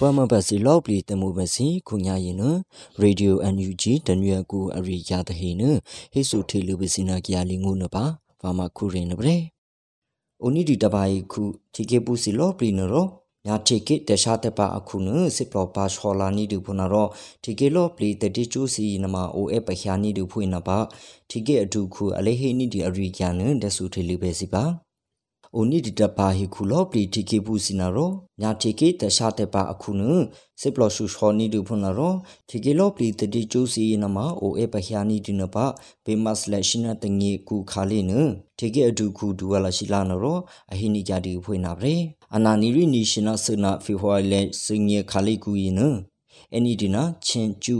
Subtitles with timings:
[0.00, 2.42] ပွားမဘစီလော့ပလီတမှုဘစီခုညာရင်န
[3.00, 5.62] ရေဒီယို NUG တနွေကူအရိယာတဟိန
[6.12, 8.04] ဟိဆုထေလူဘစီနာကရလီငုနပါ
[8.40, 9.36] ဘာမခုရင်နပရေ
[10.42, 11.42] အိုနီဒီတပိုင်ခု
[11.74, 13.06] တီကေပူစီလော့ပလီနရော
[13.46, 17.08] ညာတီကေတခြားတပါအခုနစစ်ပလောပါချောလာနီဒူဖနာရော
[17.44, 20.78] တီကေလော့ပလီတတိကျူစီနမအိုအပခ ्या နီဒူဖွင့်နပါ
[21.30, 24.85] တီကေအတူခုအလေဟိနီဒီအရိယာနဒဆုထေလူဘစီပါ
[25.58, 28.10] အိုနီဒီတပါဟီခုလောပလီတီကေပူစီနာရော
[28.40, 30.02] ညာတီကေတခြားတဲ့ပါအခုန
[30.60, 32.14] စစ်ပလရှုရှောနီဒူဖွနာရော
[32.48, 35.64] တီကေလောပလီတတိကျိုးစီနမအိုအေပခ ्या နီဒီနပါ
[36.04, 38.12] ဘေမတ်လက်ရှိနာတငေကူခါလေးန
[38.58, 40.38] တီကေအဒူခုဒူဝလာရှိလာနရော
[40.72, 41.94] အဟိနီကြတီဖွေနာပရေ
[42.36, 45.80] အနာနီရီနီရှင်နာစနာဖီဟွာလေစငေခါလေးကူယန
[46.54, 47.76] အနီဒီနာချင်းကျူ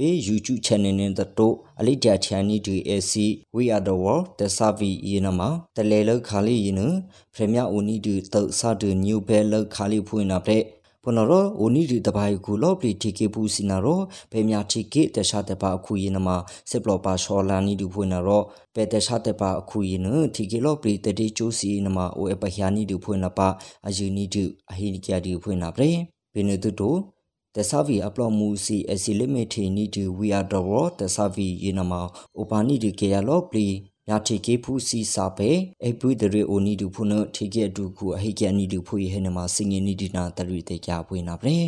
[0.00, 3.12] ပေ YouTube channel နဲ့တော့အလိတချန်နီဒီ AC
[3.56, 5.40] We Are the World တဆဗီယနာမ
[5.76, 6.80] တလေလောက်ခါလေးယန
[7.34, 10.62] ပရမအိုနီဒီတောက်ဆာဒညူဘဲလောက်ခါလေးဖွင့်နာတဲ့
[11.04, 14.00] ပနရောအိုနီဒီတပိုင်ကူလောပလီတီကေပူစီနာရော
[14.32, 16.28] ဘယ်မြတီကေတခြားတပါအခုယနမ
[16.70, 18.42] စစ်ပလောပါရှောလာနီဒူဖွင့်နာရော
[18.74, 23.48] ဘယ်တခြားတပါအခုယနတီကေလောပလီတတိကျိုးစီနမအိုအပဟယာနီဒူဖွင့်နာပါ
[23.86, 25.90] အယူနီဒူအဟိနီကျဒီဖွင့်နာပရေ
[26.32, 26.96] ဘင်းနတုတို
[27.54, 31.48] the savi upload mu si asi limit ni to we are the world the savi
[31.64, 35.50] yinama opani de ke ya lo pli ညာထေကေဖူစီစာပေ
[35.86, 41.60] အပုဒရေအိုနီဒူဖုနထေကေဒူခုအဟိကေနီဒူဖူယေဟနမစင်ငီနီဒီနာတရီတေကြပွေနာပရေ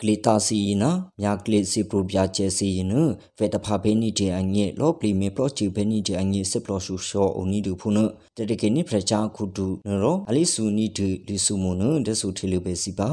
[0.00, 2.92] ကလီတာစီနာမြာကလစ်စီပရိုပြာချေစီန
[3.36, 7.98] ဖေတဖာဘေနီတေအငေလောပလီမေပလောချီဘေနီတေအငေစစ်ပလောရှူရှောအိုနီဒူဖုန
[8.36, 13.08] တတကေနီဖရချာခုဒူနရောအလီဆူနီဒူလီဆူမုနဒဆူထေလူဘေစီပါ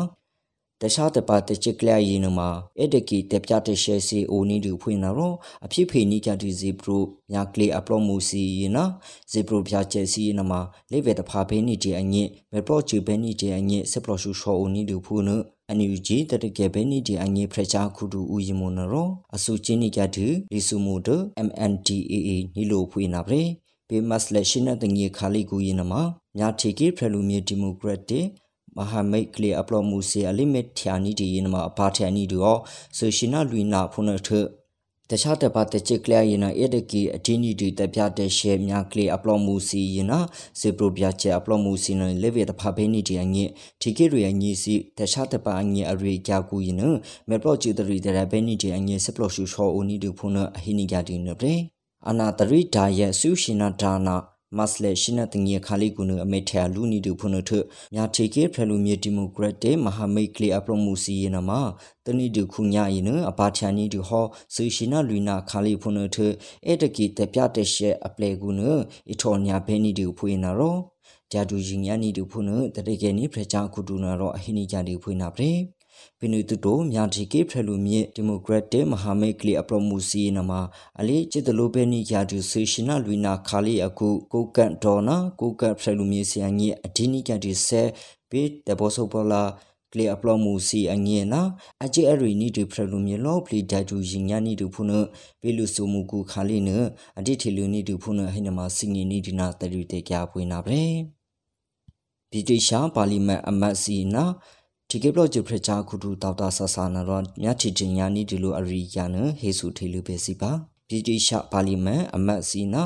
[0.82, 8.86] တခြားတပါတချစ်ကလရီနမှာအဲ့တကီတက်ပြတဲ့ရှယ်စီအိုနီဒူဖွင့်နာတော့အဖြစ်ဖေနီကတူဇီပရိုညာကလေးအပလော့မူစီယနာ
[9.32, 10.60] ဇီပရိုပြချက်စီနမှာ
[10.92, 15.30] လေဗေတဖာဖေနီတီအညစ်မေပရော့ချီဘဲနီတီအညစ်စပလော့ရှူရှောအိုနီဒူဖူန
[15.70, 21.10] အန်ယူဂျီတတကယ်ဘဲနီတီအညစ်ဖရချာခုဒူဦးယမနရောအဆူချင်းနီကတူလီဆူမူဒ
[21.48, 23.44] MNDAA နီလိုဖွင့်နာပရေ
[23.88, 26.02] ပေမတ်လက်ရှိနတငေခါလီကူယနမှာ
[26.38, 28.26] ညာတီကီဖရလူမီဒီမိုကရက်တစ်
[28.78, 32.60] မဟာမိတ်ကလေးအပလော့မှုစီအလိမက်ထျာနီဒီယနမအပါထျာနီဒီရော
[32.98, 34.30] ဆိုရှင်နာလူနာဖုန်ထ
[35.12, 40.20] တခြားတပတ်တချစ်ကလျာယနာအဒကီအတင်းနီဒီတပြတဲ့ရှဲမြကလေးအပလော့မှုစီယနာ
[40.60, 43.44] စေပရိုပြချက်အပလော့မှုစီနလေဗေတဖာဘေနီဒီအငိ
[43.82, 46.82] တီကေရယညီစီတခြားတပတ်အငိအရိကြာကူယန
[47.30, 51.56] မေပလော့ချီတရီတရဘေနီဒီအငိစပလော့ရှူရှောအိုနီဒီဖုန်အဟိနီကြဒီနပရေ
[52.10, 54.16] အနာတရီဒါရဲ့ဆူရှင်နာဒါနာ
[54.56, 57.52] မတ်လေရှိနတငီခါလီကုနအမေထယာလူနီဒူဖုန်ထ
[57.94, 61.52] မြာထေကေဖရလူမြေဒီမိုကရက်တေမဟာမိတ်ကလီအပရမှုစီယနမ
[62.06, 66.18] တနီဒူခုညာယနအပါချာနီဒူဟောဆူရှိနလူနာခါလီဖုန်ထ
[66.66, 68.62] အဲတကီတပြတဲ့ရှေအပလေကုန
[69.12, 70.76] အထောညာဘဲနီဒူဖွေနာရော
[71.32, 75.52] ဂျာဒူရင်ညာနီဒူဖုန်တတေကေနီဖရချာကုဒူနာရောအဟိနီဂျာဒီဖွေနာပရေ
[76.20, 80.52] ပင်နူတူတိုမြာတီကေဖရလူမြေဒီမိုကရက်တစ်မဟာမိတ်ကလီအပရမူစီနမ
[81.00, 87.82] အလေးချစ်တလိုပဲနီယာဒူဆေရှင်နာလူနာခါလီအခုကိုကန်ဒေါ်နာကိုကန်ဖရလူမြေစီအငီအဒီနီကန်ဒီဆဲ
[88.30, 89.44] ပေတဘောဆိုပလာ
[89.94, 91.42] ကလီအပလမူစီအငီနာ
[91.84, 94.92] အဂျီအရီနီဒီဖရလူမြေလောပလီဒတူရင်ညာနီဒူဖုန
[95.42, 96.70] ပေလူဆူမူကူခါလီန
[97.20, 100.82] အဒီထီလူနီဒူဖုနဟိနမစင်ငီနီဒီနာတရီတေကြပွေးနာပဲ
[102.32, 104.24] ဗြိတိရှားပါလီမန်အမတ်စီနာ
[104.92, 110.52] ဒီကေဘလော့ဂျပရချာခုတူတောက်တာဆဆာနာရောမြချီတင်ညာနီဒီလိုအရိယာနဟေဆုထေလူပဲစီပါ
[110.88, 112.84] ပြည်တိရှပါလီမန်အမတ်စီနာ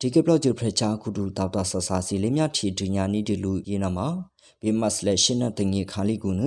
[0.00, 4.08] ဒီကေဘလော့ဂျပရချာခုတူတောက်တာဆဆာစီလေးမြချီတင်ညာနီဒီလိုယေနာမှာ
[4.64, 6.42] ဘေမတ်လက်ရှင်နတငေခါလီကုန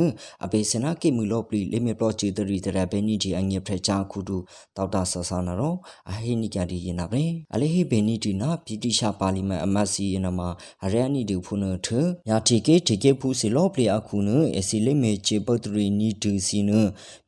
[0.45, 4.37] အဘေစနာကေမူလောပလီလေမေပလောချီတရီတရဘဲနီဒီအငေဖရချာခုတူ
[4.75, 5.73] တောက်တာဆဆာနာရော
[6.11, 7.23] အဟိနိကြဒီယနာပဲ
[7.53, 10.49] အလေဟိဘေနီဒီနာပြည်တိရှာပါလီမန်အမတ်စီယနာမှာ
[10.85, 11.87] အရန်နီဒီဖုနထ
[12.27, 16.71] ညာတီကေတီကေဖူစီလောပလီအခုနအစီလေမေချေပတရီနီဒီစီန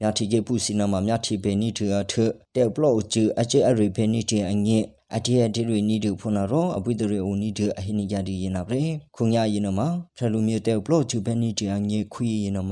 [0.02, 2.14] ညာတီကေဖူစီနာမှာညာတီဘေနီထအထ
[2.56, 4.80] တေဘလော့ချီအချေအရိဘေနီတီအငေ
[5.18, 8.86] အတီအတီရီနီဒူဖုနာရောအပွိတရီအိုနီဒအဟိနီကြဒီယနာပရေ
[9.16, 9.80] ခုညာယနမ
[10.18, 12.72] ဖရလူမြေတဲဘလော့ချူဘဲနီတီအငေခွီယနမ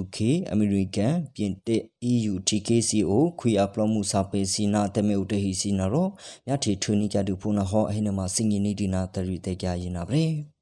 [0.00, 0.16] UK
[0.50, 6.08] အမေရိကန်ပြင်သစ် EU TKCO ခွီအပလောမှုစာပေစီနာတမေဥတဟီစီနာရော
[6.46, 10.26] မြတ်တီထူနီကြတူဖုနာဟောအဟိနမစင်ငီနီဒီနာတရီတဲကြယနာပရေ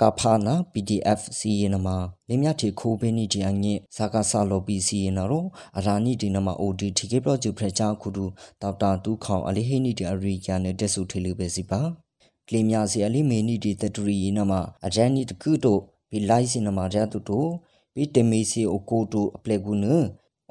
[0.00, 1.96] ကဖာနာ PDF စီရင်နမှာ
[2.28, 5.46] လင်းမြတီခိုးပင်းနီဒီအငိဇာကဆာလော်ပီစီရင်နော်
[5.78, 8.24] အရာနီဒီနမှာ OD တီကေပလော့ဂျူဖရချာခုဒူ
[8.62, 11.80] ဒေါက်တာတူးခေါင်အလေးဟိနီဒီအရီယာနဲ့တက်ဆူထေလူပဲစီပါ
[12.48, 17.50] ကလီမြစီအလီမေနီဒီတတူရီနမှာအရန်နီတကူတို့ဘီလိုက်စီနမှာရတူတို့
[17.96, 19.86] ဘီတမီစီအိုကိုတိုအပလက်ကူန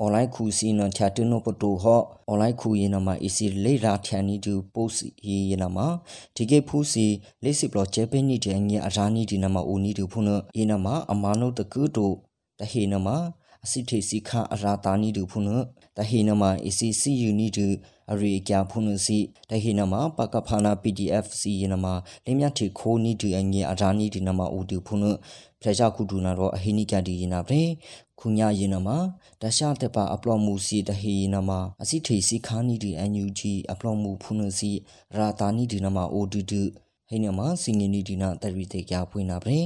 [0.02, 1.86] online ခုစီနချတုနပတိုဟ
[2.30, 5.78] online ခုရင်နမ AC လေရာထန်နီတူ post ရင်နမ
[6.36, 7.06] ဒီကေဖူးစီ
[7.44, 12.08] လေးစစ်ဘလော့ဂျေပင်းနီတဲ့ငြအရာနီဒီနမအိုနီတူဖုနရင်နမအမာနုတကုတု
[12.60, 13.08] တဟေနမ
[13.66, 15.50] အစစ်ထေစီခအရာတာနီတူဖုန
[15.98, 17.68] တဟိနမအစီစီယူနီဒူ
[18.12, 19.20] အရိကျဖုနစီ
[19.50, 21.86] တဟိနမပကဖာနာ PDF စီယနမ
[22.26, 25.04] လင်းမြတီခိုနီဒူအငေအရာနီဒီနမဥဒူဖုန
[25.62, 27.62] ဖလက်ချခုဒူနာတော့အဟိနိကဒီယနာပြေ
[28.20, 28.90] ခုညာယနမ
[29.42, 31.52] တခြားတပါအပလော့မှုစီတဟိနမ
[31.82, 34.72] အစီထေစီခါနီဒီအန်ယူဂျီအပလော့မှုဖုနစီ
[35.16, 36.62] ရာတာနီဒီနမအိုဒူဒူ
[37.10, 39.60] ဟိနမစင်ငီနီဒီနာတရီတေကြဖွင့်နာပြေ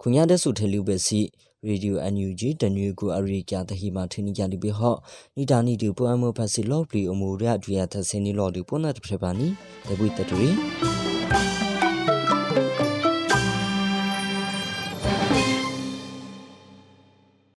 [0.00, 1.20] ခုညာတဲ့ဆုထေလူပဲစီ
[1.66, 4.96] ရေဒီယို NUG တနွေကူအရိကျသဟိမထင်းကြလိပိဟော
[5.36, 9.48] နိတာနိတူပွမ်မဖစီလော့ပလီအမူရဒွေယသစင်းနီလော်ဒီပွန်နတ်ဖရပါနီ
[9.88, 11.13] တပွိတတူရီ